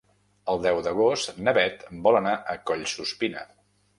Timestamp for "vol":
2.07-2.19